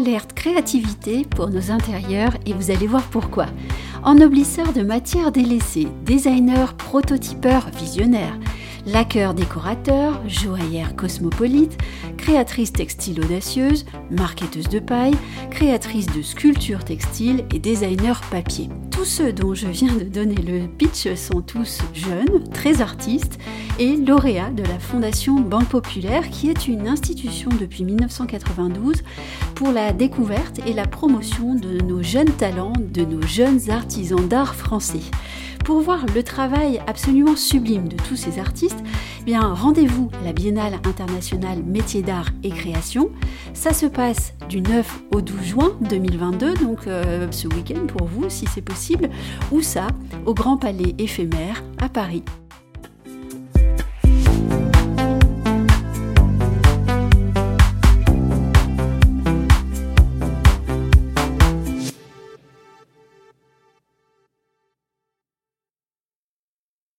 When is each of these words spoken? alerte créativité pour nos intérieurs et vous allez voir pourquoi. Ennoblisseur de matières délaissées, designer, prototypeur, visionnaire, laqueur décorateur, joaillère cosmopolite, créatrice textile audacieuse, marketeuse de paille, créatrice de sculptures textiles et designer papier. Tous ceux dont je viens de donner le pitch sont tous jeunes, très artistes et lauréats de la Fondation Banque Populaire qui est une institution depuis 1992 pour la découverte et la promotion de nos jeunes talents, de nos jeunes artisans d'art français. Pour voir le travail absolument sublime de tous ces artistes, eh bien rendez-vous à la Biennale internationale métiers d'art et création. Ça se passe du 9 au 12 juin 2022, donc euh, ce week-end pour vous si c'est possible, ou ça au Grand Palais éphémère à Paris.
alerte 0.00 0.32
créativité 0.32 1.26
pour 1.28 1.48
nos 1.48 1.70
intérieurs 1.70 2.32
et 2.46 2.54
vous 2.54 2.70
allez 2.70 2.86
voir 2.86 3.02
pourquoi. 3.02 3.46
Ennoblisseur 4.02 4.72
de 4.72 4.80
matières 4.80 5.30
délaissées, 5.30 5.88
designer, 6.04 6.74
prototypeur, 6.74 7.68
visionnaire, 7.78 8.38
laqueur 8.86 9.34
décorateur, 9.34 10.18
joaillère 10.26 10.96
cosmopolite, 10.96 11.76
créatrice 12.16 12.72
textile 12.72 13.20
audacieuse, 13.20 13.84
marketeuse 14.10 14.68
de 14.68 14.78
paille, 14.78 15.16
créatrice 15.50 16.06
de 16.06 16.22
sculptures 16.22 16.84
textiles 16.84 17.44
et 17.54 17.58
designer 17.58 18.22
papier. 18.30 18.70
Tous 19.00 19.06
ceux 19.06 19.32
dont 19.32 19.54
je 19.54 19.66
viens 19.66 19.94
de 19.94 20.04
donner 20.04 20.34
le 20.34 20.68
pitch 20.68 21.14
sont 21.14 21.40
tous 21.40 21.78
jeunes, 21.94 22.50
très 22.52 22.82
artistes 22.82 23.38
et 23.78 23.96
lauréats 23.96 24.50
de 24.50 24.62
la 24.62 24.78
Fondation 24.78 25.40
Banque 25.40 25.70
Populaire 25.70 26.28
qui 26.28 26.50
est 26.50 26.68
une 26.68 26.86
institution 26.86 27.48
depuis 27.58 27.84
1992 27.84 28.96
pour 29.54 29.72
la 29.72 29.94
découverte 29.94 30.60
et 30.66 30.74
la 30.74 30.86
promotion 30.86 31.54
de 31.54 31.82
nos 31.82 32.02
jeunes 32.02 32.30
talents, 32.32 32.74
de 32.78 33.06
nos 33.06 33.22
jeunes 33.22 33.70
artisans 33.70 34.28
d'art 34.28 34.54
français. 34.54 35.00
Pour 35.70 35.82
voir 35.82 36.04
le 36.16 36.24
travail 36.24 36.82
absolument 36.88 37.36
sublime 37.36 37.86
de 37.86 37.96
tous 37.96 38.16
ces 38.16 38.40
artistes, 38.40 38.82
eh 39.20 39.22
bien 39.22 39.54
rendez-vous 39.54 40.10
à 40.20 40.24
la 40.24 40.32
Biennale 40.32 40.74
internationale 40.84 41.62
métiers 41.62 42.02
d'art 42.02 42.26
et 42.42 42.50
création. 42.50 43.12
Ça 43.54 43.72
se 43.72 43.86
passe 43.86 44.34
du 44.48 44.62
9 44.62 45.02
au 45.14 45.20
12 45.20 45.42
juin 45.44 45.78
2022, 45.88 46.54
donc 46.54 46.88
euh, 46.88 47.28
ce 47.30 47.46
week-end 47.46 47.86
pour 47.86 48.08
vous 48.08 48.28
si 48.28 48.46
c'est 48.46 48.62
possible, 48.62 49.10
ou 49.52 49.60
ça 49.60 49.86
au 50.26 50.34
Grand 50.34 50.56
Palais 50.56 50.96
éphémère 50.98 51.62
à 51.80 51.88
Paris. 51.88 52.24